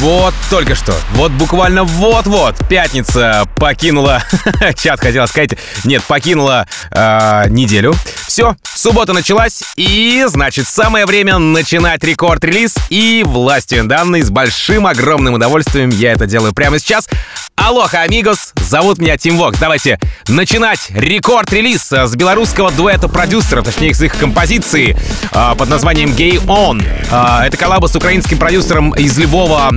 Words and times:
Вот 0.00 0.32
только 0.48 0.76
что, 0.76 0.94
вот 1.14 1.32
буквально 1.32 1.82
вот-вот 1.82 2.54
пятница 2.68 3.48
покинула, 3.56 4.22
чат 4.76 5.00
хотела 5.00 5.26
сказать, 5.26 5.50
нет, 5.82 6.04
покинула 6.04 6.68
э, 6.92 7.48
неделю. 7.48 7.92
Все, 8.28 8.54
суббота 8.62 9.12
началась, 9.12 9.64
и 9.74 10.24
значит 10.28 10.68
самое 10.68 11.04
время 11.04 11.38
начинать 11.38 12.04
рекорд-релиз 12.04 12.76
и 12.90 13.24
властью 13.26 13.84
данной 13.86 14.22
с 14.22 14.30
большим 14.30 14.86
огромным 14.86 15.34
удовольствием 15.34 15.88
я 15.90 16.12
это 16.12 16.26
делаю 16.26 16.52
прямо 16.52 16.78
сейчас. 16.78 17.08
Алоха, 17.56 18.02
амигос, 18.02 18.52
зовут 18.54 18.98
меня 18.98 19.18
Тим 19.18 19.36
Вокс. 19.36 19.58
Давайте 19.58 19.98
начинать 20.28 20.90
рекорд-релиз 20.90 21.90
с 21.90 22.14
белорусского 22.14 22.70
дуэта 22.70 23.08
продюсеров, 23.08 23.64
точнее 23.64 23.94
с 23.94 24.00
их 24.00 24.16
композиции 24.16 24.96
э, 25.32 25.54
под 25.56 25.68
названием 25.68 26.10
Gay 26.10 26.40
On. 26.46 26.80
Э, 27.10 27.46
это 27.48 27.56
коллаба 27.56 27.88
с 27.88 27.96
украинским 27.96 28.38
продюсером 28.38 28.94
из 28.94 29.18
Львова 29.18 29.70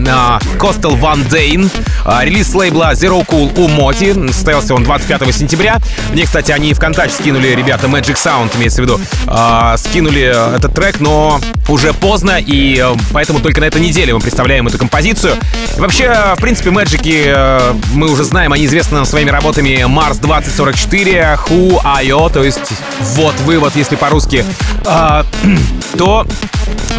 Костел 0.59 0.95
Ван 0.95 1.23
Дейн. 1.23 1.70
Релиз 2.05 2.53
лейбла 2.53 2.93
Zero 2.93 3.25
Cool 3.25 3.53
у 3.57 3.67
Моти. 3.67 4.13
Состоялся 4.27 4.75
он 4.75 4.83
25 4.83 5.35
сентября. 5.35 5.79
Мне, 6.11 6.25
кстати, 6.25 6.52
они 6.52 6.73
ВКонтакте 6.73 7.15
скинули, 7.15 7.49
ребята, 7.49 7.88
Magic 7.88 8.16
Sound, 8.16 8.55
имеется 8.57 8.81
в 8.81 8.85
виду, 8.85 8.99
э, 9.27 9.75
скинули 9.77 10.55
этот 10.55 10.73
трек, 10.73 10.99
но 10.99 11.39
уже 11.67 11.93
поздно, 11.93 12.39
и 12.39 12.77
э, 12.83 12.95
поэтому 13.11 13.39
только 13.39 13.61
на 13.61 13.66
этой 13.66 13.81
неделе 13.81 14.13
мы 14.13 14.19
представляем 14.19 14.67
эту 14.67 14.77
композицию. 14.77 15.35
И 15.77 15.79
вообще, 15.79 16.33
в 16.35 16.41
принципе, 16.41 16.71
Мэджики 16.71 17.33
мы 17.93 18.09
уже 18.09 18.23
знаем, 18.23 18.53
они 18.53 18.66
известны 18.66 18.95
нам 18.97 19.05
своими 19.05 19.30
работами 19.30 19.85
Mars 19.88 20.19
2044, 20.21 21.39
Who, 21.47 21.81
I.O., 21.83 22.30
то 22.30 22.43
есть 22.43 22.59
вот 23.16 23.35
вывод, 23.41 23.75
если 23.75 23.95
по-русски, 23.95 24.45
э, 24.85 25.23
то 25.97 26.25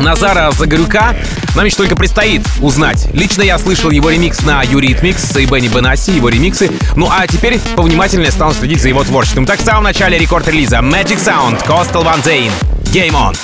Назара 0.01 0.51
Загорюка 0.53 1.15
нам 1.55 1.65
еще 1.65 1.77
только 1.77 1.97
предстоит 1.97 2.43
узнать. 2.61 3.02
Лично 3.13 3.43
я 3.43 3.59
слышал 3.59 3.91
его 3.91 4.11
ремикс 4.11 4.43
на 4.43 4.63
Eurythmics 4.63 5.37
и 5.37 5.47
Benny 5.47 5.69
Benassi, 5.69 6.13
его 6.13 6.29
ремиксы. 6.29 6.71
Ну 6.97 7.09
а 7.11 7.27
теперь 7.27 7.59
повнимательнее 7.77 8.31
стану 8.31 8.55
следить 8.55 8.83
за 8.83 8.89
его 8.89 9.05
творчеством. 9.05 9.47
Так, 9.47 9.61
в 9.61 9.65
самом 9.65 9.85
начале 9.85 10.19
Record 10.19 10.44
Release 10.44 10.74
а 10.74 10.79
Magic 10.79 11.19
Sound, 11.19 11.67
Costel 11.67 12.05
Van 12.05 12.23
Dein, 12.25 12.51
Game 12.93 13.13
On. 13.13 13.37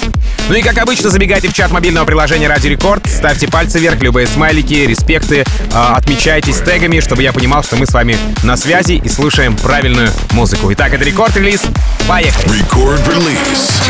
Ну 0.49 0.55
и 0.55 0.63
как 0.63 0.79
обычно, 0.79 1.11
забегайте 1.11 1.49
в 1.49 1.53
чат 1.53 1.71
мобильного 1.71 2.07
приложения 2.07 2.49
Радио 2.49 2.69
Рекорд, 2.69 3.07
ставьте 3.07 3.49
пальцы 3.49 3.79
вверх, 3.79 4.01
любые 4.01 4.27
смайлики, 4.27 4.87
респекты, 4.87 5.41
э, 5.41 5.45
отмечайтесь 5.73 6.57
тегами, 6.59 7.01
чтобы 7.01 7.23
я 7.23 7.35
понимал, 7.35 7.63
что 7.63 7.77
мы 7.77 7.87
с 7.87 7.93
вами 7.93 8.17
на 8.43 8.57
связи 8.57 8.93
и 8.93 9.09
слушаем 9.11 9.57
правильную 9.57 10.11
музыку. 10.33 10.73
Итак, 10.73 10.95
это 10.95 11.05
рекорд-релиз. 11.05 11.63
Поехали! 12.07 12.59
Рекорд-релиз. 12.61 13.83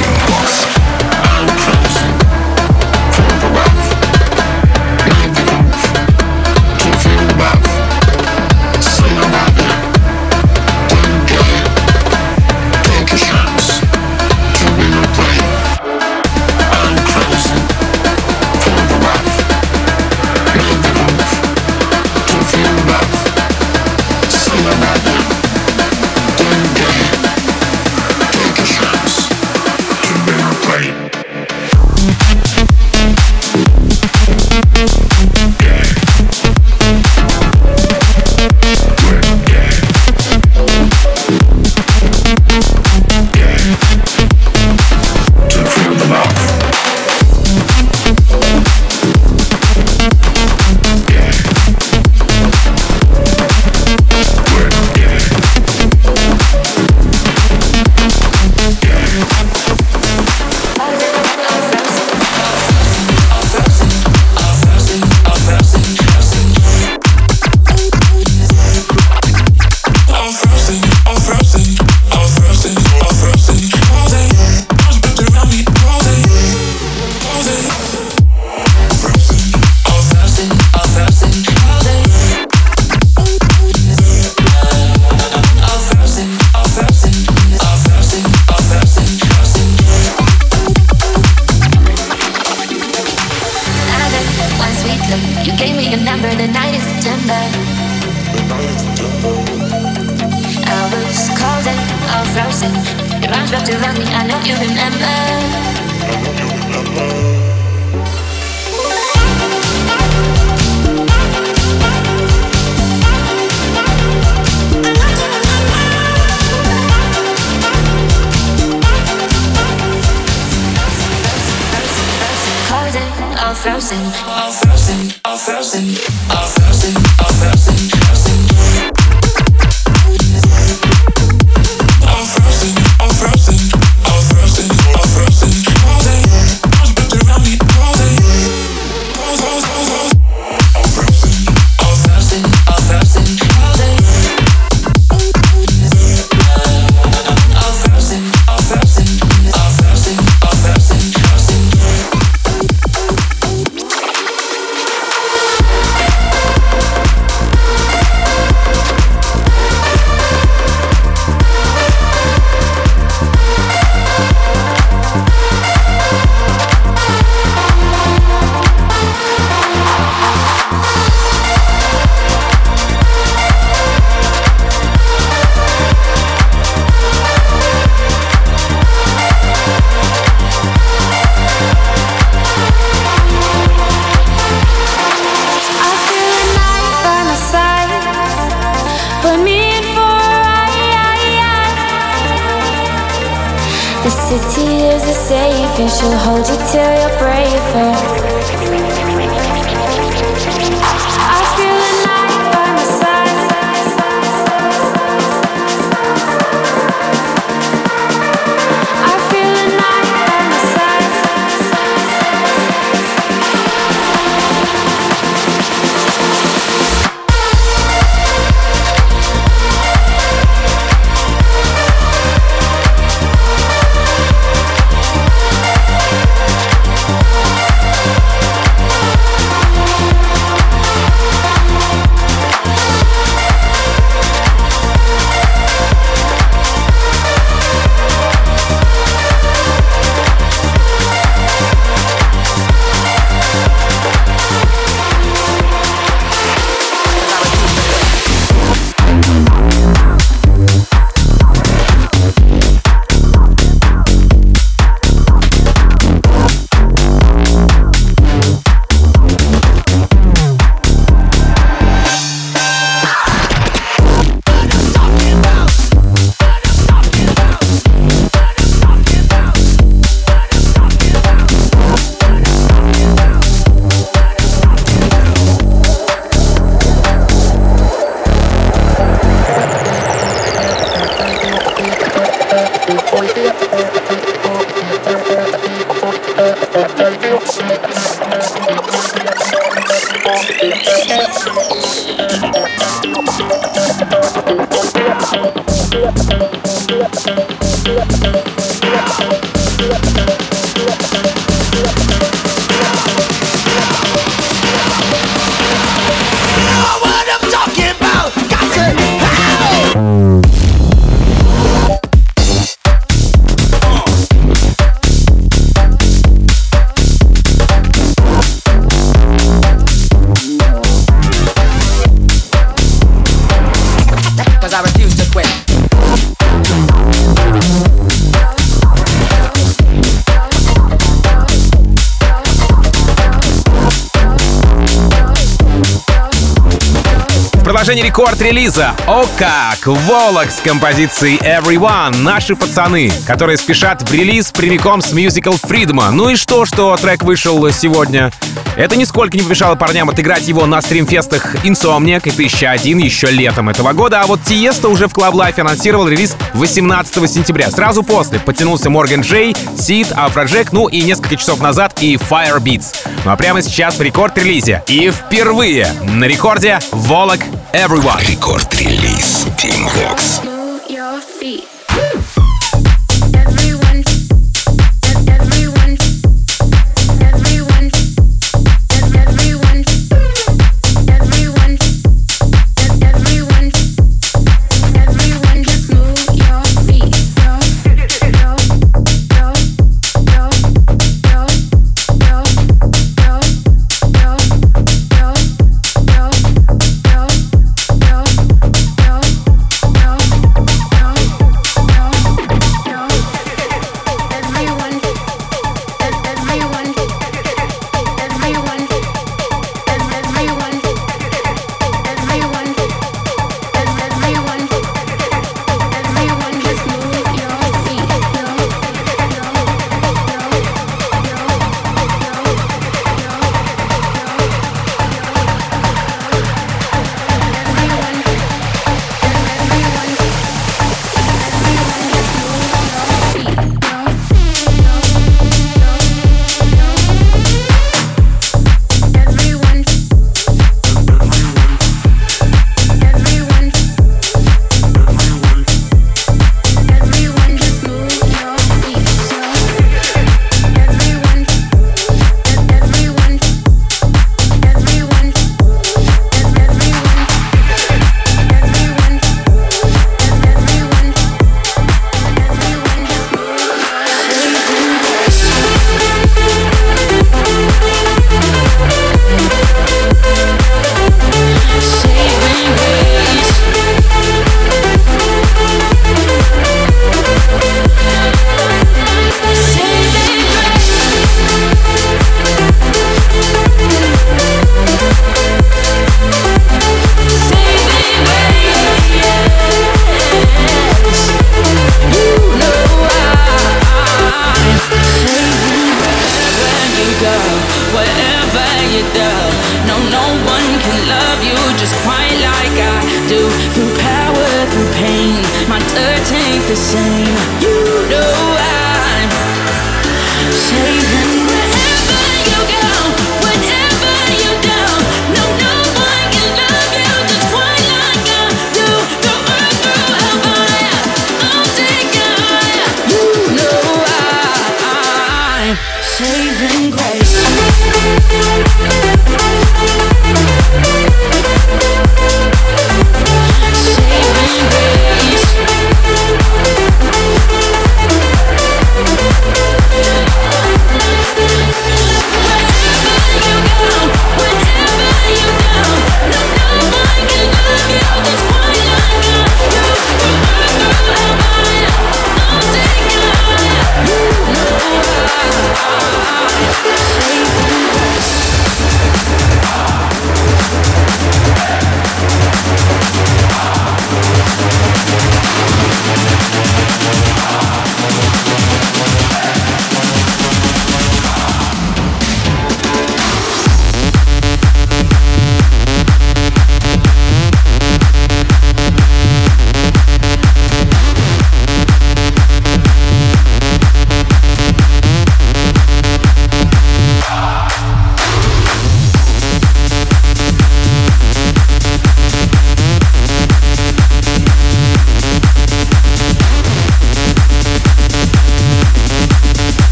Продолжение 337.89 338.11
рекорд-релиза. 338.11 338.95
О 339.07 339.25
как! 339.39 339.87
Волок 339.87 340.51
с 340.51 340.61
композицией 340.61 341.39
Everyone. 341.39 342.19
Наши 342.19 342.55
пацаны, 342.55 343.11
которые 343.27 343.57
спешат 343.57 344.03
в 344.03 344.13
релиз 344.13 344.51
прямиком 344.51 345.01
с 345.01 345.15
мюзикл 345.15 345.53
Фридма. 345.53 346.11
Ну 346.11 346.29
и 346.29 346.37
что, 346.37 346.67
что 346.67 346.95
трек 346.99 347.23
вышел 347.23 347.71
сегодня? 347.71 348.31
Это 348.77 348.95
нисколько 348.95 349.39
не 349.39 349.43
помешало 349.43 349.75
парням 349.75 350.11
отыграть 350.11 350.47
его 350.47 350.67
на 350.67 350.83
стримфестах 350.83 351.55
Insomniac 351.65 352.29
и 352.29 352.31
1001 352.31 352.99
еще 352.99 353.29
летом 353.29 353.71
этого 353.71 353.95
года, 353.95 354.21
а 354.21 354.27
вот 354.27 354.43
Тиеста 354.43 354.89
уже 354.89 355.09
в 355.09 355.15
Club 355.15 355.33
Life 355.33 355.59
анонсировал 355.59 356.09
релиз 356.09 356.37
18 356.53 357.31
сентября. 357.31 357.71
Сразу 357.71 358.03
после 358.03 358.39
подтянулся 358.39 358.91
Морган 358.91 359.23
Джей, 359.23 359.57
Сид, 359.79 360.13
Афроджек, 360.15 360.73
ну 360.73 360.89
и 360.89 361.01
несколько 361.01 361.37
часов 361.37 361.61
назад 361.61 361.95
и 362.03 362.17
Fire 362.17 362.61
Beats. 362.61 362.95
Ну 363.25 363.33
а 363.33 363.37
прямо 363.37 363.63
сейчас 363.63 363.97
в 363.97 364.03
рекорд-релизе. 364.03 364.83
И 364.87 365.11
впервые 365.11 365.89
на 366.03 366.27
рекорде 366.27 366.79
Волок 366.93 367.41
Everyone. 367.75 368.19
Рекорд-релиз 368.25 369.47
Team 369.59 369.85
Vox. 369.95 370.41
get 370.89 371.78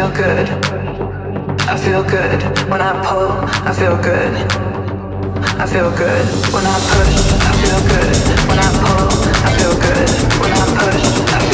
feel 0.00 0.16
good. 0.16 0.48
I 1.68 1.76
feel 1.76 2.02
good 2.02 2.40
when 2.70 2.80
I 2.80 2.92
pull, 3.04 3.32
I 3.68 3.72
feel 3.74 3.96
good. 4.00 4.32
I 5.60 5.66
feel 5.66 5.90
good 5.90 6.24
when 6.54 6.64
I 6.64 6.76
push, 6.88 7.16
I 7.44 7.52
feel 7.60 7.80
good. 7.92 8.16
When 8.48 8.58
I 8.58 8.70
pull, 8.80 9.12
I 9.44 9.50
feel 9.58 9.76
good. 9.76 10.08
When 10.40 10.52
I 10.56 10.64
push, 10.80 11.04
I 11.36 11.49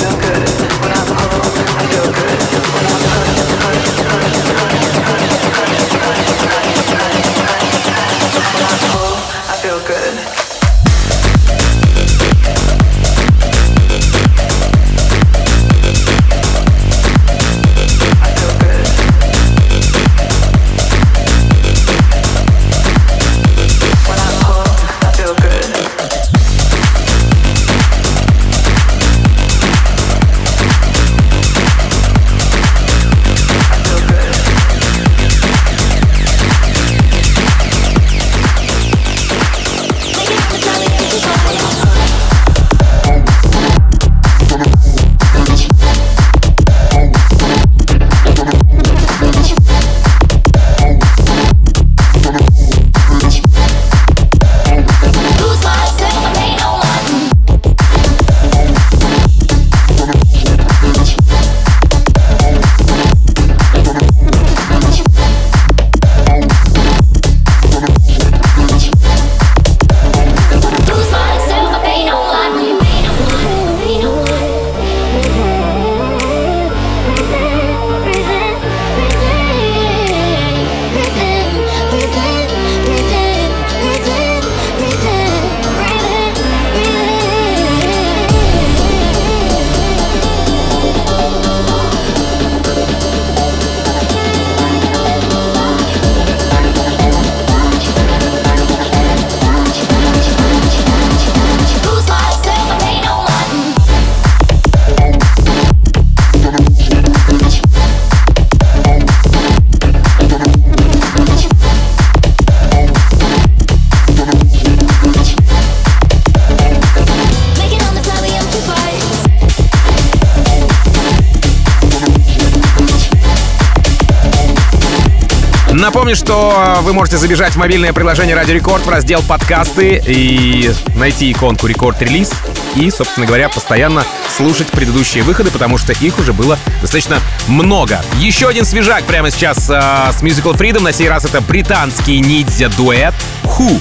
Напомню, 125.87 126.17
что 126.17 126.79
вы 126.83 126.93
можете 126.93 127.17
забежать 127.17 127.53
в 127.53 127.59
мобильное 127.59 127.93
приложение 127.93 128.35
Радио 128.35 128.55
Рекорд 128.55 128.85
в 128.85 128.89
раздел 128.89 129.23
подкасты 129.23 130.03
и 130.05 130.73
найти 130.97 131.31
иконку 131.31 131.69
Record 131.69 132.03
Release 132.03 132.33
и, 132.75 132.91
собственно 132.91 133.25
говоря, 133.25 133.49
постоянно 133.49 134.05
слушать 134.37 134.67
предыдущие 134.67 135.23
выходы, 135.23 135.53
потому 135.53 135.79
что 135.79 135.93
их 135.93 136.19
уже 136.19 136.33
было 136.33 136.59
достаточно 136.83 137.21
много. 137.47 138.03
Еще 138.19 138.49
один 138.49 138.65
свежак 138.65 139.05
прямо 139.05 139.31
сейчас 139.31 139.71
а, 139.71 140.11
с 140.13 140.25
Musical 140.25 140.59
Freedom. 140.59 140.81
На 140.81 140.93
сей 140.93 141.09
раз 141.09 141.25
это 141.25 141.41
британский 141.41 142.19
ниндзя-дуэт 142.19 143.15
Wh0. 143.45 143.81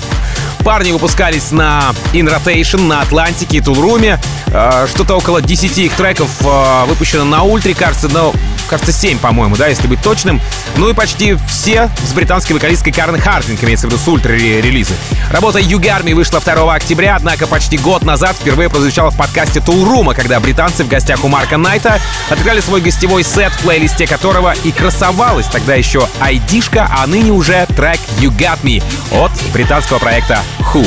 Парни 0.59 0.91
выпускались 0.91 1.51
на 1.51 1.91
In 2.13 2.31
Rotation, 2.31 2.81
на 2.81 3.01
Атлантике 3.01 3.57
и 3.57 3.61
Toolroom 3.61 4.08
е. 4.08 4.19
Э, 4.47 4.85
Что-то 4.87 5.15
около 5.15 5.41
10 5.41 5.77
их 5.79 5.93
треков 5.93 6.29
э, 6.41 6.85
выпущено 6.85 7.23
на 7.23 7.41
Ультре, 7.43 7.73
кажется, 7.73 8.09
но 8.09 8.31
кажется, 8.67 8.91
7, 8.91 9.19
по-моему, 9.19 9.55
да, 9.55 9.67
если 9.67 9.87
быть 9.87 10.01
точным. 10.01 10.41
Ну 10.77 10.89
и 10.89 10.93
почти 10.93 11.37
все 11.47 11.89
с 12.07 12.13
британской 12.13 12.53
вокалисткой 12.53 12.93
Карен 12.93 13.19
Хардинг, 13.19 13.63
имеется 13.63 13.87
в 13.87 13.91
виду 13.91 14.01
с 14.01 14.07
ультра-релизы. 14.07 14.93
Работа 15.31 15.59
You 15.59 15.79
Got 15.80 16.00
Me 16.00 16.13
вышла 16.13 16.39
2 16.39 16.73
октября, 16.73 17.15
однако 17.15 17.47
почти 17.47 17.77
год 17.77 18.03
назад 18.03 18.35
впервые 18.39 18.69
прозвучала 18.69 19.11
в 19.11 19.17
подкасте 19.17 19.61
Toolroom 19.61 20.03
а, 20.03 20.13
когда 20.13 20.39
британцы 20.39 20.83
в 20.83 20.87
гостях 20.87 21.23
у 21.23 21.27
Марка 21.27 21.57
Найта 21.57 21.99
отыграли 22.29 22.59
свой 22.59 22.81
гостевой 22.81 23.23
сет, 23.23 23.51
в 23.53 23.59
плейлисте 23.63 24.07
которого 24.07 24.53
и 24.63 24.71
красовалась 24.71 25.47
тогда 25.47 25.75
еще 25.75 26.07
айдишка, 26.19 26.89
а 26.91 27.07
ныне 27.07 27.31
уже 27.31 27.65
трек 27.75 27.99
You 28.19 28.35
Got 28.35 28.61
Me 28.63 28.83
от 29.11 29.31
британского 29.53 29.99
проекта 29.99 30.39
Wh0. 30.59 30.85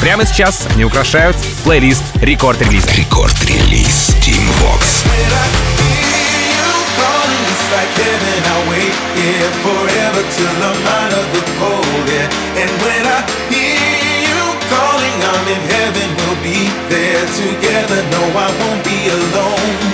Прямо 0.00 0.24
сейчас 0.24 0.66
они 0.74 0.84
украшают 0.84 1.36
плейлист 1.64 2.02
Record 2.16 2.46
Release 2.46 2.80
а. 2.80 2.90
Record 2.92 3.49
Release 3.49 4.16
Tim 4.22 4.48
Vox. 4.62 5.79
Like 7.70 7.92
heaven. 8.02 8.38
I'll 8.52 8.66
wait 8.70 8.94
here 9.14 9.50
forever 9.62 10.22
till 10.36 10.56
I'm 10.70 10.82
out 10.98 11.12
of 11.14 11.26
the 11.34 11.42
cold. 11.58 12.04
Yeah. 12.10 12.62
And 12.62 12.70
when 12.82 13.02
I 13.06 13.20
hear 13.50 14.18
you 14.26 14.42
calling, 14.70 15.18
I'm 15.32 15.46
in 15.54 15.62
heaven. 15.76 16.06
We'll 16.18 16.40
be 16.42 16.60
there 16.90 17.26
together. 17.38 18.00
No, 18.14 18.22
I 18.34 18.48
won't 18.58 18.82
be 18.84 18.98
alone. 19.08 19.89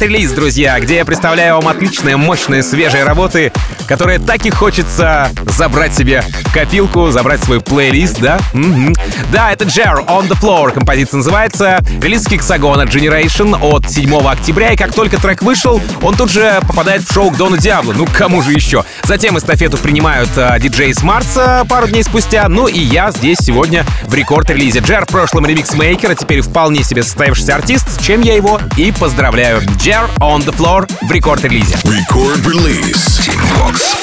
Record 0.00 0.14
Release, 0.14 0.32
друзья, 0.32 0.80
где 0.80 0.96
я 0.96 1.04
представляю 1.04 1.56
вам 1.56 1.68
отличные, 1.68 2.16
мощные, 2.16 2.62
свежие 2.62 3.04
работы, 3.04 3.52
которые 3.86 4.18
так 4.18 4.46
и 4.46 4.50
хочется 4.50 5.28
забрать 5.46 5.94
себе 5.94 6.24
копилку, 6.54 7.10
забрать 7.10 7.42
свой 7.44 7.60
плейлист, 7.60 8.18
да? 8.18 8.38
Угу. 8.54 8.94
Да, 9.32 9.52
это 9.52 9.64
Jer 9.64 10.04
On 10.06 10.28
The 10.28 10.36
Floor, 10.40 10.72
композиция 10.72 11.18
называется. 11.18 11.78
Релиз 12.02 12.26
Hexagon 12.26 12.84
Generation 12.86 13.56
от 13.62 13.88
7 13.88 14.12
октября, 14.26 14.72
и 14.72 14.76
как 14.76 14.92
только 14.92 15.20
трек 15.20 15.42
вышел, 15.42 15.80
он 16.02 16.16
тут 16.16 16.30
же 16.30 16.60
попадает 16.66 17.02
в 17.02 17.12
шоу 17.12 17.30
к 17.30 17.36
Дону 17.36 17.56
Диабло. 17.56 17.92
Ну, 17.92 18.06
кому 18.12 18.42
же 18.42 18.52
еще? 18.52 18.84
Затем 19.04 19.38
эстафету 19.38 19.78
принимают 19.78 20.30
э, 20.36 20.58
диджей 20.58 20.92
с 20.92 21.02
Марса 21.04 21.64
пару 21.68 21.86
дней 21.86 22.02
спустя, 22.02 22.48
ну 22.48 22.66
и 22.66 22.80
я 22.80 23.12
здесь 23.12 23.38
сегодня 23.40 23.86
в 24.04 24.14
Record 24.14 24.40
Release 24.40 24.71
е. 24.71 24.80
Джер 24.80 25.06
в 25.06 25.08
прошлом 25.08 25.46
ремикс-мейкер, 25.46 26.10
а 26.10 26.14
теперь 26.16 26.40
вполне 26.40 26.82
себе 26.82 27.04
состоявшийся 27.04 27.54
артист, 27.54 27.88
с 27.88 28.04
чем 28.04 28.22
я 28.22 28.34
его 28.34 28.60
и 28.76 28.90
поздравляю. 28.90 29.60
Jer 29.76 30.10
On 30.18 30.44
The 30.44 30.52
Floor 30.56 30.90
в 31.02 31.12
Record 31.12 31.38
Release 31.38 31.67
е. 31.67 31.76
Record 31.84 32.42
Release. 32.42 33.20
Tim 33.20 33.40
Vox. 33.60 33.96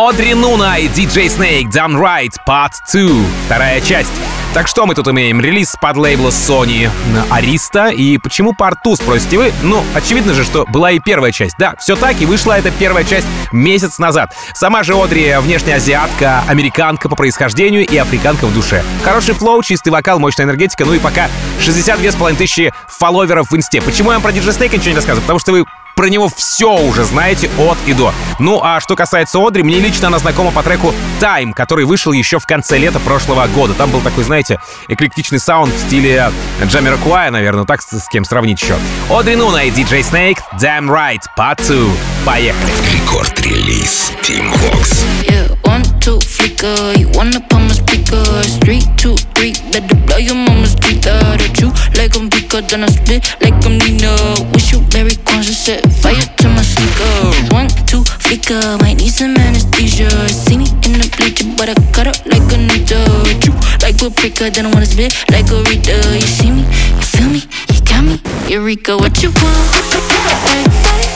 Одри 0.00 0.32
Нуна 0.32 0.78
и 0.78 0.86
DJ 0.86 1.26
Snake 1.26 1.72
Done 1.72 2.00
Right 2.00 2.32
Part 2.46 2.70
2, 2.92 3.26
вторая 3.46 3.80
часть. 3.80 4.12
Так 4.54 4.68
что 4.68 4.86
мы 4.86 4.94
тут 4.94 5.08
имеем? 5.08 5.40
Релиз 5.40 5.74
под 5.80 5.96
лейбла 5.96 6.28
Sony 6.28 6.88
Arista. 7.30 7.92
И 7.92 8.16
почему 8.18 8.52
Part 8.52 8.76
2, 8.84 8.94
спросите 8.94 9.38
вы? 9.38 9.52
Ну, 9.64 9.82
очевидно 9.96 10.34
же, 10.34 10.44
что 10.44 10.64
была 10.66 10.92
и 10.92 11.00
первая 11.00 11.32
часть. 11.32 11.56
Да, 11.58 11.74
все 11.80 11.96
так, 11.96 12.22
и 12.22 12.26
вышла 12.26 12.56
эта 12.56 12.70
первая 12.70 13.02
часть 13.02 13.26
месяц 13.50 13.98
назад. 13.98 14.36
Сама 14.54 14.84
же 14.84 14.94
Одри 14.94 15.34
внешняя 15.40 15.74
азиатка, 15.74 16.44
американка 16.46 17.08
по 17.08 17.16
происхождению 17.16 17.84
и 17.84 17.96
африканка 17.96 18.46
в 18.46 18.54
душе. 18.54 18.84
Хороший 19.02 19.34
флоу, 19.34 19.64
чистый 19.64 19.88
вокал, 19.88 20.20
мощная 20.20 20.46
энергетика, 20.46 20.84
ну 20.84 20.92
и 20.94 21.00
пока 21.00 21.26
62,5 21.60 22.36
тысячи 22.36 22.72
фолловеров 22.86 23.50
в 23.50 23.56
инсте. 23.56 23.82
Почему 23.82 24.12
я 24.12 24.20
вам 24.20 24.22
про 24.22 24.30
DJ 24.30 24.56
Snake 24.56 24.76
ничего 24.76 24.90
не 24.90 24.96
рассказываю? 24.96 25.22
Потому 25.22 25.40
что 25.40 25.50
вы 25.50 25.64
про 25.98 26.08
него 26.08 26.28
все 26.28 26.76
уже 26.76 27.02
знаете 27.02 27.50
от 27.58 27.76
и 27.84 27.92
до. 27.92 28.14
Ну 28.38 28.60
а 28.62 28.78
что 28.78 28.94
касается 28.94 29.44
Одри, 29.44 29.64
мне 29.64 29.80
лично 29.80 30.06
она 30.06 30.20
знакома 30.20 30.52
по 30.52 30.62
треку 30.62 30.94
Time, 31.20 31.52
который 31.52 31.86
вышел 31.86 32.12
еще 32.12 32.38
в 32.38 32.46
конце 32.46 32.78
лета 32.78 33.00
прошлого 33.00 33.44
года. 33.48 33.74
Там 33.74 33.90
был 33.90 34.00
такой, 34.00 34.22
знаете, 34.22 34.60
эклектичный 34.86 35.40
саунд 35.40 35.74
в 35.74 35.78
стиле 35.80 36.30
Джамера 36.62 36.98
Куая, 36.98 37.32
наверное, 37.32 37.64
так 37.64 37.82
с, 37.82 37.98
с 37.98 38.08
кем 38.10 38.24
сравнить 38.24 38.62
еще. 38.62 38.76
Одри 39.10 39.34
Нуна 39.34 39.64
и 39.64 39.70
DJ 39.72 40.08
Snake, 40.08 40.38
Damn 40.60 40.86
Right, 40.86 41.22
Part 41.36 41.66
2. 41.66 41.92
Поехали. 42.24 42.72
Рекорд-релиз 42.94 44.12
Team 44.22 44.52
Vox. 44.54 45.67
One, 45.78 46.00
two, 46.00 46.18
flicker. 46.18 46.98
You 46.98 47.08
wanna 47.14 47.38
pump 47.38 47.70
my 47.70 47.74
speakers. 47.74 48.58
Three, 48.64 48.82
two, 48.96 49.14
three. 49.38 49.54
Better 49.70 49.94
blow 50.06 50.16
your 50.16 50.34
mama's 50.34 50.72
speaker. 50.72 51.14
The 51.38 51.46
true, 51.54 51.70
like 51.94 52.16
I'm 52.18 52.28
Pico, 52.28 52.60
then 52.60 52.82
I 52.82 52.88
split 52.88 53.22
like 53.40 53.54
I'm 53.64 53.78
Nina. 53.78 54.10
Wish 54.52 54.72
you 54.72 54.82
Mary 54.92 55.14
conscious, 55.24 55.56
set 55.56 55.86
fire 56.02 56.18
to 56.18 56.48
my 56.48 56.62
sneaker. 56.62 57.54
One, 57.54 57.68
two, 57.86 58.02
flicker. 58.02 58.58
Might 58.82 58.96
need 58.98 59.12
some 59.14 59.36
anesthesia. 59.36 60.10
See 60.28 60.58
me 60.58 60.66
in 60.82 60.98
the 60.98 61.06
bleacher, 61.14 61.46
but 61.56 61.68
I 61.68 61.74
cut 61.94 62.08
up 62.10 62.18
like 62.26 62.42
a 62.50 62.58
ninja. 62.58 62.98
True, 63.38 63.54
like 63.78 64.02
a 64.02 64.10
pricker, 64.10 64.50
then 64.50 64.66
I 64.66 64.74
wanna 64.74 64.86
spit 64.86 65.14
like 65.30 65.46
a 65.52 65.62
reader. 65.70 66.02
You 66.10 66.26
see 66.26 66.50
me, 66.50 66.66
you 66.98 67.06
feel 67.06 67.28
me, 67.30 67.46
you 67.70 67.78
got 67.86 68.02
me. 68.02 68.18
Eureka, 68.50 68.96
what 68.96 69.22
you 69.22 69.30
want? 69.30 71.07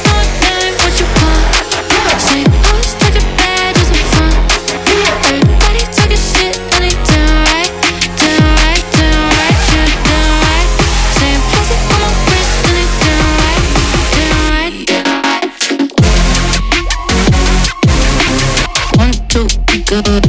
do 19.92 20.00
do 20.00 20.21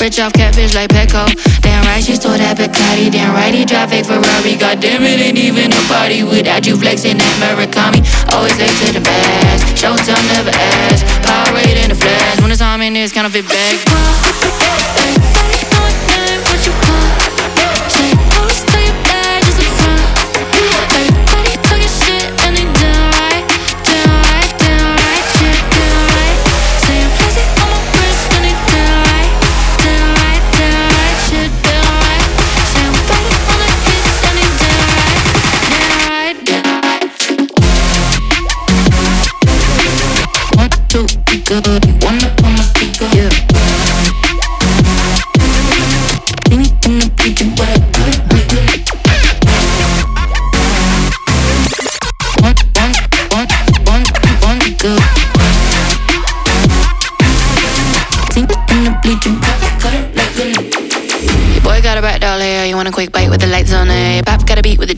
Rich 0.00 0.18
off 0.18 0.32
catfish 0.32 0.74
like 0.74 0.88
Petco. 0.88 1.28
Damn 1.60 1.84
right, 1.84 2.02
she 2.02 2.16
stole 2.16 2.32
that 2.32 2.56
Bacardi. 2.56 3.12
Damn 3.12 3.34
right, 3.34 3.52
he 3.52 3.66
drive 3.66 3.90
fake 3.90 4.06
Ferrari. 4.06 4.56
God 4.56 4.80
damn 4.80 5.04
it, 5.04 5.20
ain't 5.20 5.36
even 5.36 5.70
a 5.70 5.82
party 5.92 6.24
without 6.24 6.66
you 6.66 6.74
flexing 6.80 7.18
that 7.18 7.34
Murakami. 7.36 8.00
Always 8.32 8.56
late 8.56 8.72
to 8.80 8.96
the 8.96 9.04
best. 9.04 9.76
Showtime 9.76 10.24
never 10.32 10.56
ask. 10.56 11.04
Powerade 11.20 11.84
in 11.84 11.90
the 11.92 11.98
flash. 12.00 12.40
When 12.40 12.50
it's 12.50 12.60
time 12.60 12.80
in 12.80 12.94
this 12.94 13.12
counterfeit 13.12 13.44
bag. 13.44 13.76
Everybody 13.76 14.59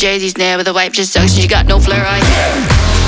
Jay-Z's 0.03 0.37
now 0.37 0.57
with 0.57 0.67
a 0.67 0.75
wipe 0.75 0.93
just 0.93 1.13
sucks. 1.13 1.33
She 1.33 1.47
got 1.47 1.65
no 1.65 1.79
flair, 1.79 2.05
I. 2.05 3.02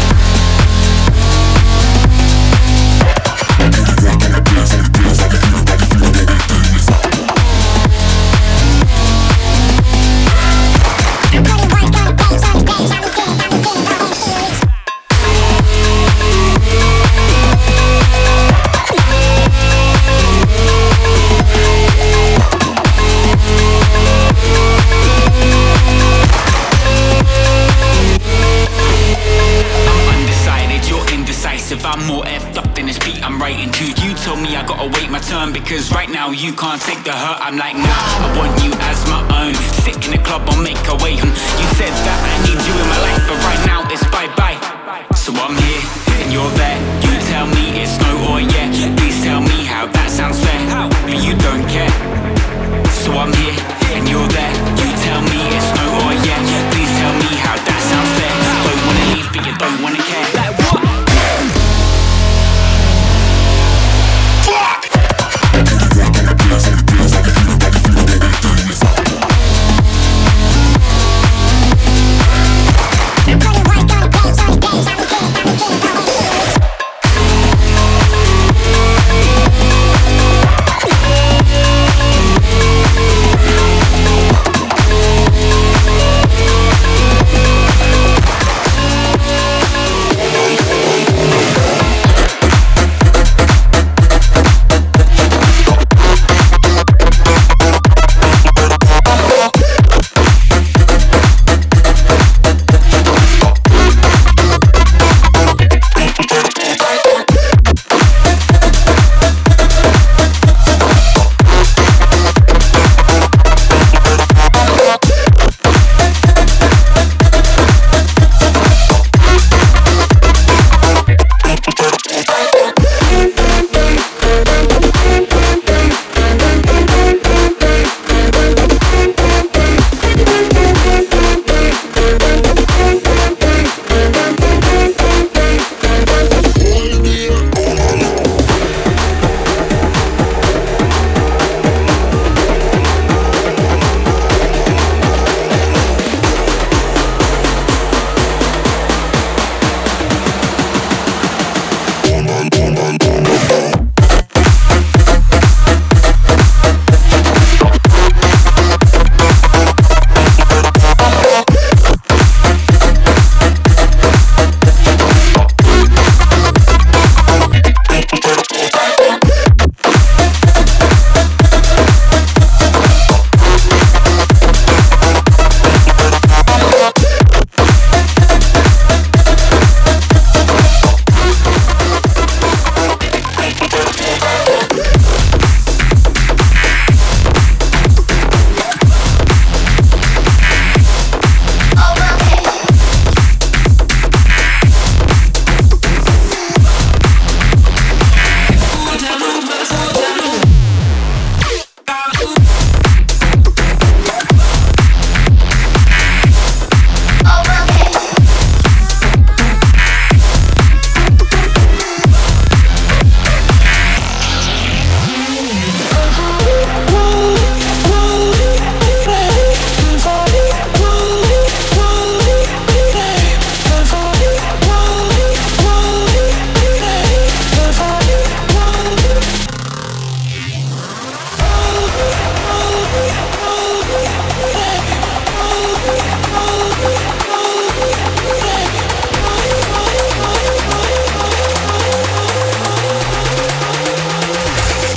to 37.05 37.13
her, 37.13 37.37
I'm 37.41 37.57
like, 37.57 37.77
no. 37.77 37.94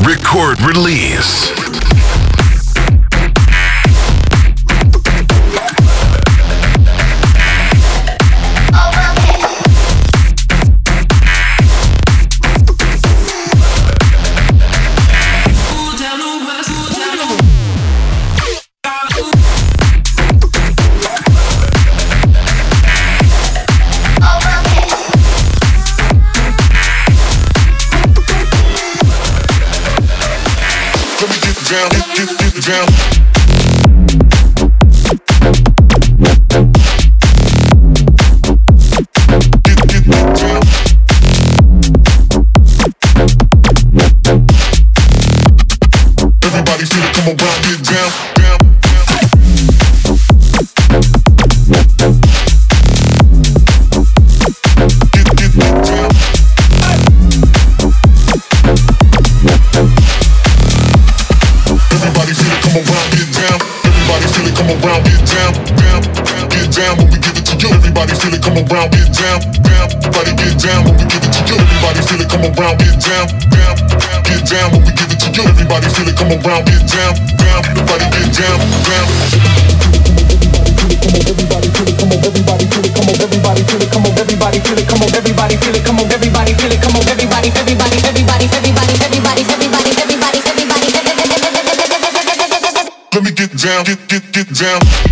Record 0.05 0.61
release. 0.61 1.66
down. 32.67 33.06
come 76.27 76.43
around, 76.43 76.65
get 76.67 76.83
down, 76.87 77.15
everybody 77.39 78.05
get 78.11 78.27
down. 78.35 78.59
Everybody 81.37 81.71
feel 81.71 81.87
it, 81.87 81.97
come 81.97 82.11
on, 82.11 82.25
everybody 82.27 82.65
feel 82.67 82.83
it, 82.83 82.95
come 82.95 83.07
on, 83.07 83.21
everybody 83.23 83.59
feel 83.63 84.77
it, 84.77 84.87
come 84.87 84.99
on, 84.99 85.15
everybody 85.15 85.55
feel 85.55 85.75
it, 85.75 85.85
come 85.85 85.99
on, 85.99 86.11
everybody 86.11 86.53
feel 86.53 86.71
it, 86.71 86.81
come 86.81 86.95
on, 86.95 87.07
everybody 87.07 87.47
everybody, 87.47 87.97
everybody, 88.03 88.45
everybody, 88.45 88.45
everybody, 88.57 89.01
everybody, 89.07 89.41
everybody, 89.41 89.41
everybody, 89.57 89.87
everybody, 89.87 90.27
everybody. 92.57 93.31
Get, 93.37 94.07
get, 94.07 94.31
get 94.31 94.47
down. 94.53 95.06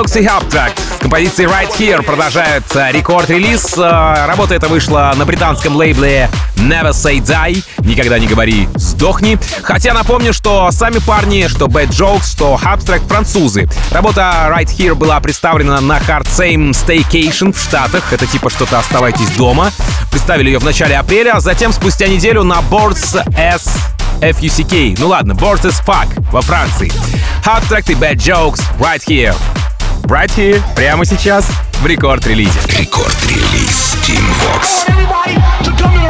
Galaxy 0.00 0.24
Haptact 0.24 0.80
с 0.96 0.98
композицией 0.98 1.46
Right 1.46 1.70
Here 1.78 2.02
продолжает 2.02 2.64
рекорд-релиз. 2.74 3.74
Э, 3.76 4.24
работа 4.26 4.54
эта 4.54 4.66
вышла 4.66 5.12
на 5.14 5.26
британском 5.26 5.76
лейбле 5.76 6.30
Never 6.56 6.92
Say 6.92 7.18
Die, 7.18 7.62
никогда 7.80 8.18
не 8.18 8.26
говори 8.26 8.66
«сдохни». 8.76 9.38
Хотя 9.62 9.92
напомню, 9.92 10.32
что 10.32 10.70
сами 10.70 11.00
парни, 11.00 11.48
что 11.48 11.66
Bad 11.66 11.90
Jokes, 11.90 12.30
что 12.30 12.58
Abstract— 12.62 13.06
французы. 13.08 13.68
Работа 13.90 14.48
Right 14.48 14.68
Here 14.74 14.94
была 14.94 15.20
представлена 15.20 15.82
на 15.82 15.98
Hard 15.98 16.26
Same 16.26 16.70
Staycation 16.70 17.52
в 17.52 17.60
Штатах. 17.60 18.10
Это 18.14 18.26
типа 18.26 18.48
что-то 18.48 18.78
«оставайтесь 18.78 19.28
дома». 19.36 19.70
Представили 20.10 20.48
ее 20.48 20.60
в 20.60 20.64
начале 20.64 20.96
апреля, 20.96 21.32
а 21.34 21.40
затем 21.40 21.74
спустя 21.74 22.06
неделю 22.06 22.42
на 22.42 22.60
Boards 22.70 23.22
S 23.36 23.68
FUCK. 24.22 24.96
Ну 24.98 25.08
ладно, 25.08 25.32
Boards 25.32 25.64
as 25.64 25.84
Fuck 25.84 26.08
во 26.30 26.40
Франции. 26.40 26.90
Hot 27.44 27.62
Track 27.68 27.92
и 27.92 27.94
Bad 27.94 28.16
Jokes 28.16 28.62
right 28.78 29.02
here 29.06 29.34
right 30.04 30.62
прямо 30.74 31.04
сейчас, 31.04 31.46
в 31.82 31.86
рекорд-релизе. 31.86 32.58
Рекорд-релиз 32.78 33.96
Team 34.06 34.24
Vox. 34.42 36.09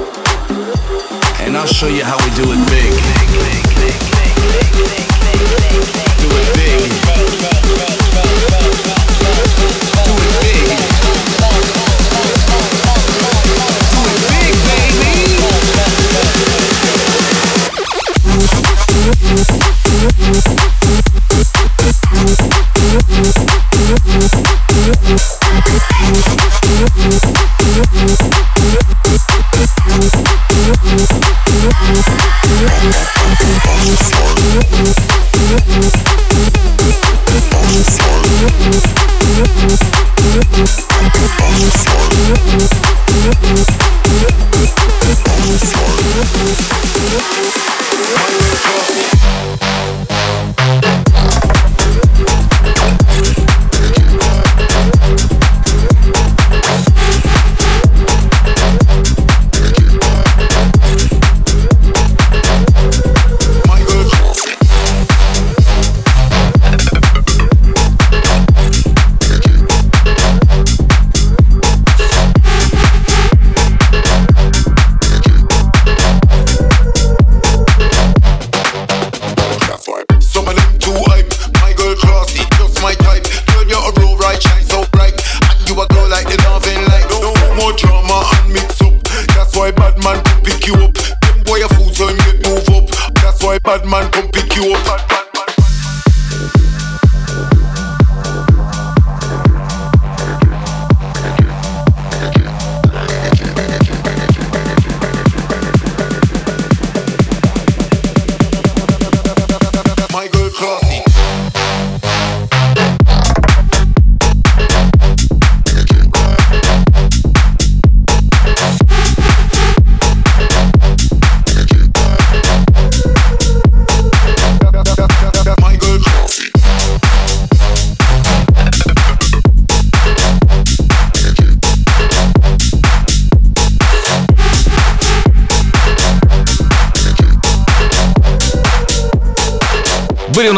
and 1.51 1.57
I'll 1.57 1.67
show 1.67 1.87
you 1.87 2.01
how 2.05 2.15
we 2.15 2.29
do 2.33 2.43
it 2.43 2.69
big. 2.69 2.89
Do 2.89 2.95
it 2.95 3.67
big. 3.75 3.99
Do 6.21 6.29
it 6.31 6.55
big. 6.55 6.79
Do 6.79 7.27
it 14.07 14.19
big, 14.31 14.55
baby. 14.63 15.25
Do 20.55 20.75
it. 20.75 20.80
Bad 93.71 93.85
man 93.85 94.11
come 94.11 94.27
pick 94.31 94.53
you 94.57 94.73
up. 94.73 95.10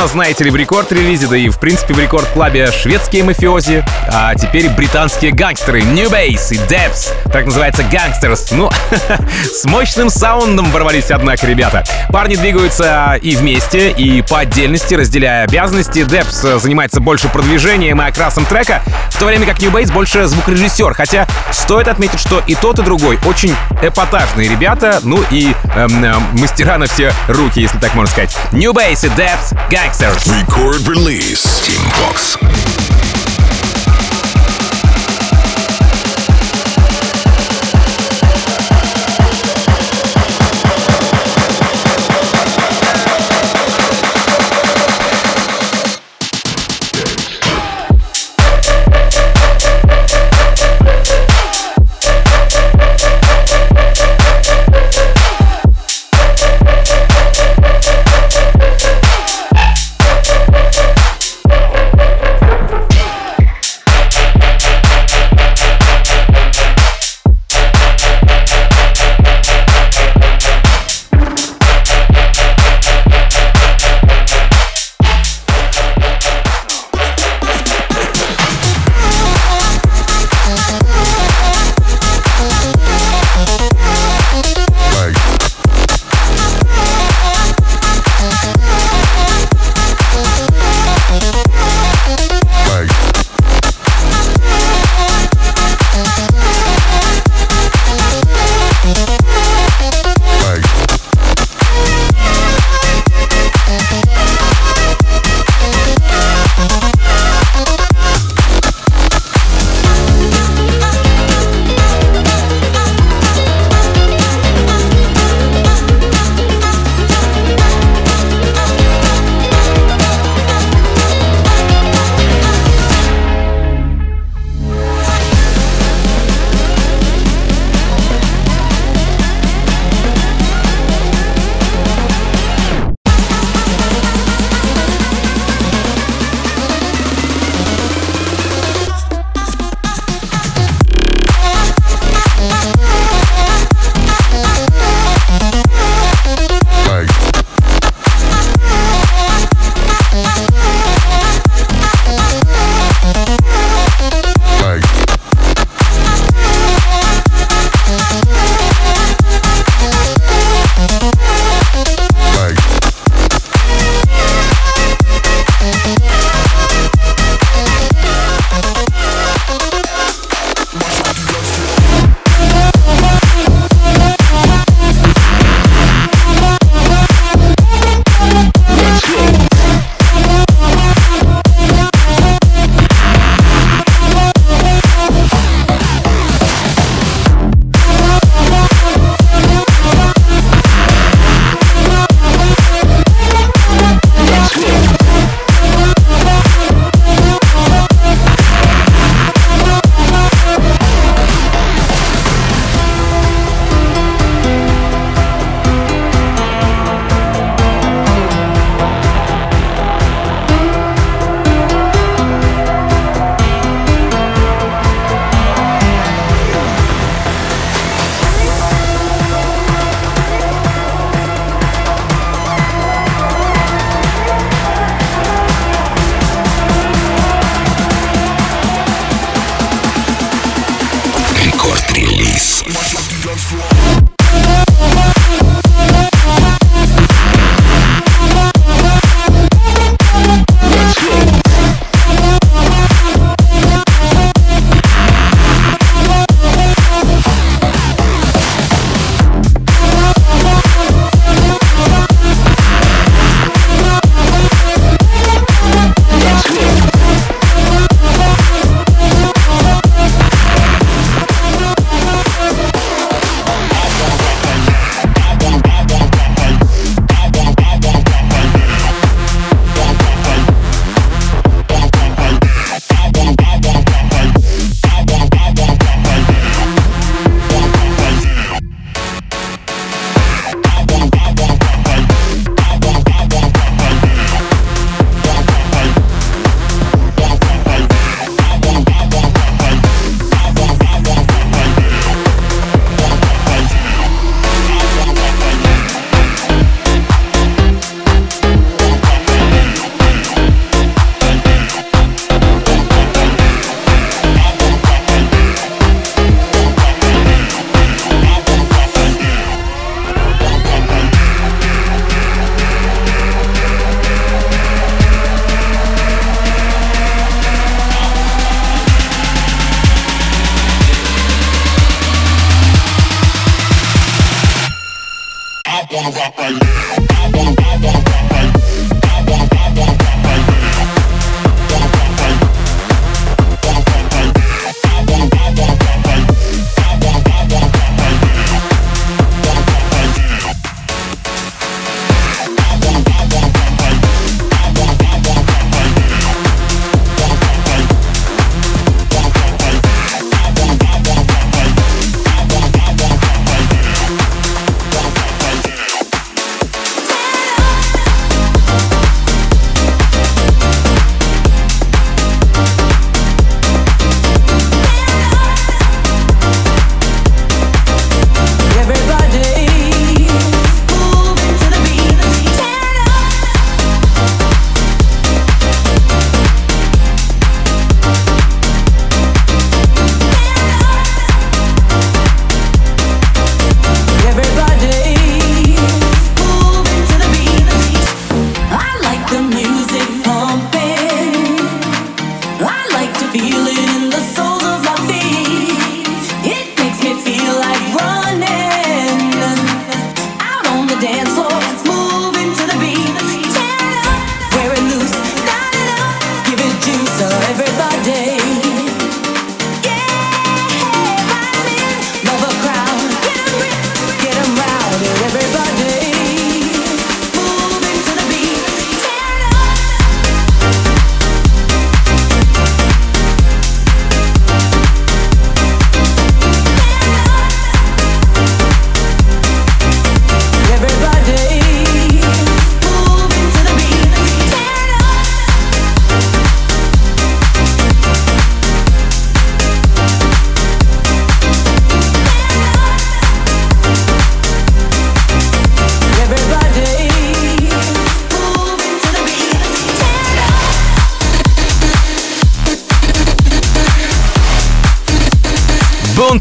Нас, 0.03 0.11
знаете 0.11 0.43
ли, 0.43 0.51
в 0.51 0.57
Record 0.57 0.85
Release 0.85 1.18
е, 1.18 1.27
да 1.27 1.37
и 1.37 1.47
в 1.47 1.57
принципе 1.59 1.93
в 1.93 1.99
Record 1.99 2.40
Club 2.40 2.67
е 2.67 2.73
шведские 2.73 3.23
мафиози, 3.23 3.85
а 4.09 4.35
теперь 4.35 4.69
британские 4.69 5.31
гангстеры 5.31 5.81
New 5.81 6.09
Bass 6.09 6.53
и 6.53 6.57
Debs, 6.57 7.13
так 7.31 7.45
называется 7.45 7.83
Gangsters. 7.83 8.51
Ну, 8.51 8.69
с 9.45 9.63
мощным 9.63 10.09
саундом 10.09 10.69
ворвались, 10.71 11.09
однако, 11.09 11.47
ребята. 11.47 11.85
Парни 12.09 12.35
двигаются 12.35 13.17
и 13.21 13.37
вместе, 13.37 13.91
и 13.91 14.21
по 14.21 14.39
отдельности, 14.39 14.93
разделяя 14.93 15.45
обязанности. 15.45 16.03
Debs 16.03 16.41
занимается 16.61 16.99
больше 16.99 17.29
продвижением 17.29 18.01
и 18.01 18.05
окрасом 18.05 18.43
трека, 18.43 18.81
в 19.09 19.17
то 19.17 19.25
время 19.25 19.45
как 19.45 19.61
New 19.61 19.71
Bass 19.71 19.89
больше 19.93 20.27
звукорежиссер. 20.27 20.95
Хотя 20.95 21.27
стоит 21.51 21.87
отметить, 21.87 22.19
что 22.19 22.43
и 22.45 22.55
тот, 22.55 22.77
и 22.77 22.81
другой 22.81 23.19
очень 23.25 23.55
эпатажные 23.81 24.49
ребята, 24.49 24.99
ну 25.03 25.23
и 25.31 25.53
эм, 25.77 26.03
э, 26.03 26.13
мастера 26.33 26.77
на 26.77 26.87
все 26.87 27.13
руки, 27.29 27.61
если 27.61 27.77
так 27.77 27.93
можно 27.93 28.11
сказать. 28.11 28.35
New 28.51 28.73
Bass 28.73 29.05
и 29.05 29.09
Debs 29.09 29.57
Gangsters. 29.69 29.92
Mixer. 29.99 30.33
Record 30.33 30.87
Release. 30.87 31.67
Tim 31.67 31.89
Vox. 31.91 32.52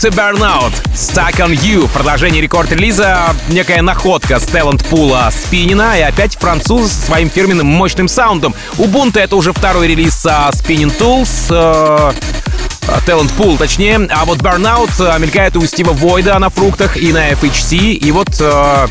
Bounty 0.02 0.16
Burnout, 0.16 0.72
Stuck 0.94 1.36
on 1.38 1.52
You. 1.52 1.88
Продолжение 1.92 2.40
рекорд-релиза, 2.42 3.36
некая 3.48 3.82
находка 3.82 4.40
с 4.40 4.44
талант-пула 4.44 5.30
Спинина 5.30 5.96
и 5.96 6.02
опять 6.02 6.36
француз 6.36 6.90
со 6.90 7.06
своим 7.06 7.30
фирменным 7.30 7.68
мощным 7.68 8.08
саундом. 8.08 8.52
Ubuntu 8.78 9.20
это 9.20 9.36
уже 9.36 9.52
второй 9.52 9.86
релиз 9.86 10.14
со 10.14 10.50
Spinning 10.52 10.92
Tools. 10.98 11.28
Э, 11.50 12.12
Talent 13.06 13.30
Pool, 13.38 13.58
точнее. 13.58 14.08
А 14.10 14.24
вот 14.24 14.38
Burnout 14.38 14.90
э, 14.98 15.18
мелькает 15.20 15.56
у 15.56 15.64
Стива 15.66 15.92
Войда 15.92 16.38
на 16.40 16.50
фруктах 16.50 16.96
и 16.96 17.12
на 17.12 17.30
FHC. 17.30 17.92
И 17.92 18.10
вот 18.10 18.28
э, 18.40 18.88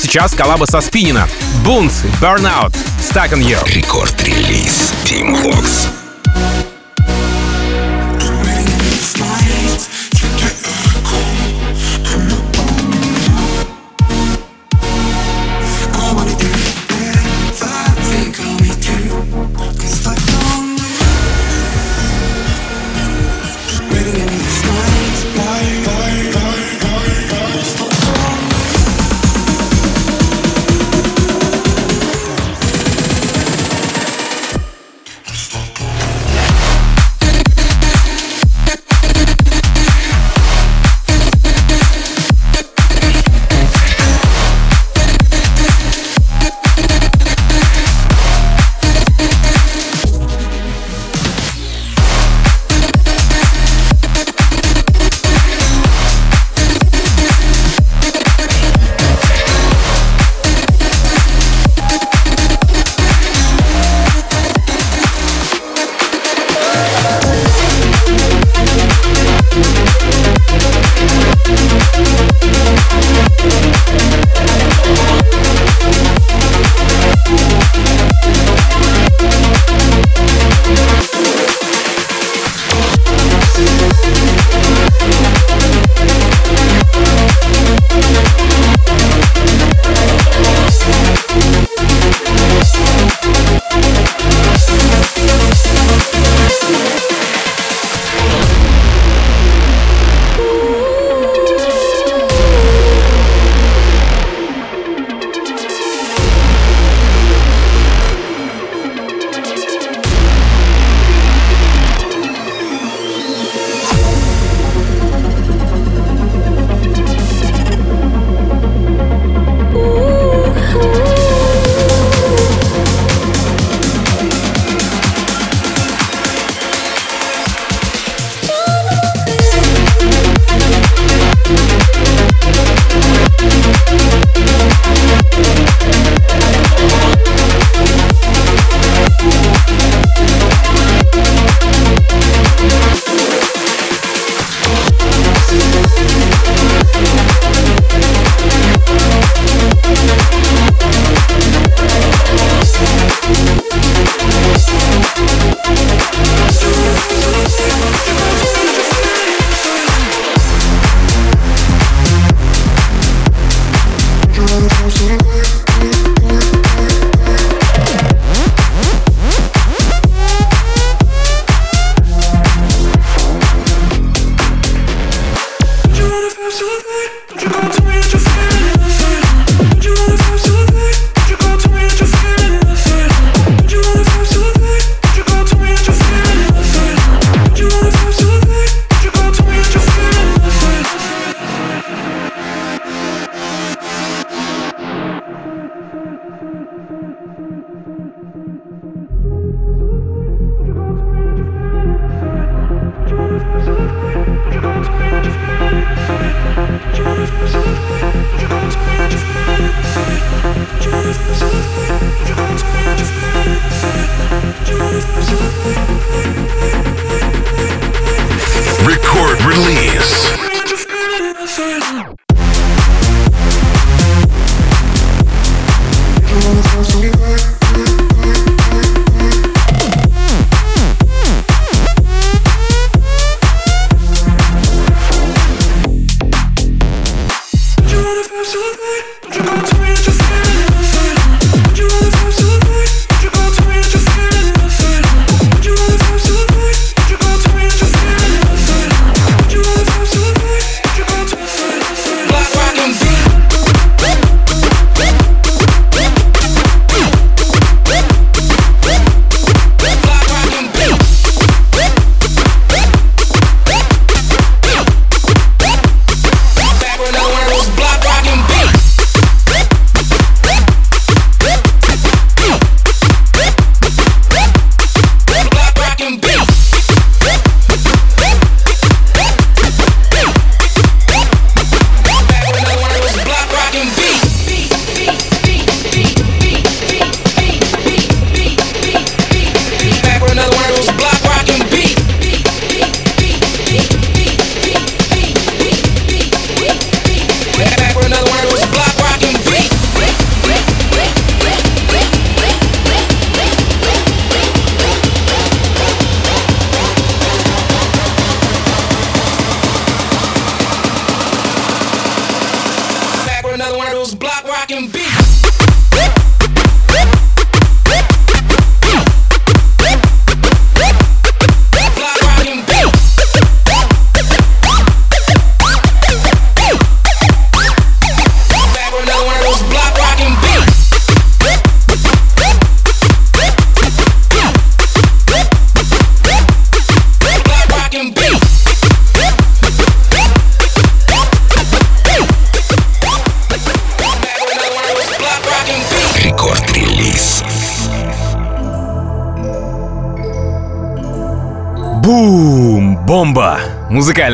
сейчас 0.00 0.32
коллаба 0.34 0.64
со 0.64 0.80
Спинина. 0.80 1.28
Bunt, 1.64 1.92
Burnout, 2.20 2.74
Stuck 2.98 3.32
on 3.32 3.40
You. 3.40 3.58
Рекорд-релиз 3.72 4.94
Team 5.04 5.40
Vox. 5.44 5.99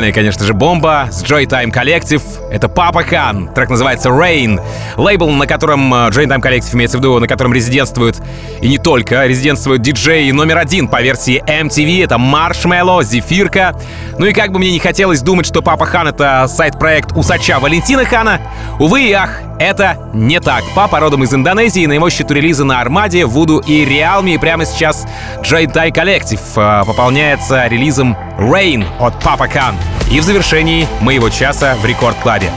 Музыкальная, 0.07 0.13
конечно 0.13 0.45
же, 0.45 0.55
бомба 0.55 1.09
с 1.11 1.25
Joy 1.25 1.47
Time 1.47 1.73
Collective. 1.73 2.23
Это 2.49 2.69
Папа 2.69 3.03
Кан. 3.03 3.53
Трек 3.53 3.71
называется 3.71 4.11
Rain. 4.11 4.61
Лейбл, 4.97 5.31
на 5.31 5.49
котором 5.49 5.93
э, 5.93 5.97
Joy 6.11 6.27
Time 6.27 6.41
Collective 6.41 6.75
имеется 6.75 6.99
в 6.99 7.01
виду, 7.01 7.19
на 7.19 7.27
котором 7.27 7.53
резидентствуют 7.53 8.23
и 8.61 8.69
не 8.69 8.79
только, 8.79 9.27
резидентствуют 9.27 9.83
диджеи 9.83 10.31
номер 10.31 10.59
один 10.59 10.87
по 10.87 11.03
версии 11.03 11.43
MTV. 11.45 12.05
Это 12.05 12.19
Маршмелло, 12.19 13.03
Зефирка. 13.03 13.77
Ну 14.19 14.27
и 14.27 14.33
как 14.33 14.51
бы 14.51 14.59
мне 14.59 14.73
не 14.73 14.79
хотелось 14.79 15.21
думать, 15.21 15.47
что 15.47 15.61
Папа 15.61 15.85
Хан— 15.85 16.09
это 16.09 16.47
сайт-проект 16.49 17.12
усача 17.17 17.61
Валентина 17.61 18.05
Хана, 18.05 18.41
увы 18.79 19.09
и 19.09 19.12
ах, 19.12 19.41
это 19.59 20.11
не 20.14 20.41
так. 20.41 20.64
Папа 20.75 21.01
родом 21.01 21.25
из 21.25 21.35
Индонезии, 21.35 21.87
на 21.87 21.93
его 21.93 22.09
счету 22.09 22.35
релизы 22.35 22.64
на 22.64 22.81
Армаде, 22.81 23.27
Вуду 23.27 23.59
и 23.59 23.85
Realme. 23.85 24.35
И 24.35 24.39
прямо 24.39 24.64
сейчас 24.64 25.07
Time 25.43 25.93
Collective 25.93 26.41
э, 26.57 26.85
пополняется 26.87 27.67
релизом 27.67 28.17
Rain 28.39 28.85
от 28.99 29.19
Papa 29.23 29.49
Khan. 29.49 29.77
И 30.11 30.21
в 30.21 30.23
завершении 30.23 30.87
моего 31.01 31.29
часа 31.29 31.75
в 31.77 31.85
Record 31.85 32.17
Club 32.23 32.41
е. 32.41 32.51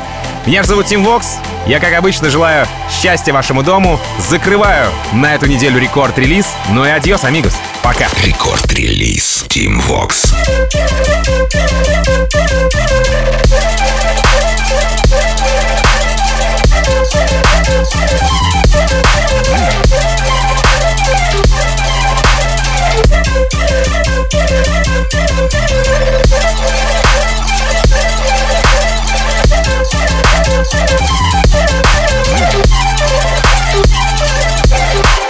Меня 0.50 0.64
же 0.64 0.70
зовут 0.70 0.88
Tim 0.88 1.04
Vox. 1.04 1.38
Я, 1.68 1.80
как 1.80 1.94
обычно, 1.94 2.32
желаю 2.32 2.66
счастья 2.90 3.32
вашему 3.32 3.62
дому. 3.62 4.00
Закрываю 4.18 4.90
на 5.14 5.36
эту 5.36 5.46
неделю 5.46 5.80
Record 5.80 6.09
Release. 6.09 6.48
Ну 6.72 6.84
и 6.84 6.90
адьос, 6.90 7.24
амигос. 7.24 7.54
Пока. 7.84 8.08
Record 8.24 8.76
Release. 8.76 9.46
Tim 9.48 9.80
Vox. 9.80 10.34
We'll 19.52 19.80
be. 27.04 27.09
Thank 34.72 35.29